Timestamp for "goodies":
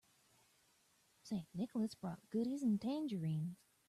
2.31-2.63